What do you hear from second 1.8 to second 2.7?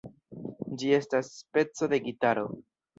de gitaro.